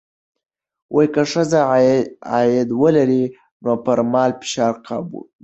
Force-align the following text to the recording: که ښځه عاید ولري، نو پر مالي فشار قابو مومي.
که 1.13 1.21
ښځه 1.31 1.59
عاید 2.31 2.69
ولري، 2.81 3.23
نو 3.63 3.71
پر 3.85 3.99
مالي 4.11 4.33
فشار 4.41 4.73
قابو 4.85 5.19
مومي. 5.23 5.27